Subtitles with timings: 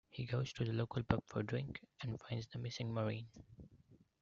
[0.09, 3.27] He goes to the local pub for a drink and finds the missing Marine.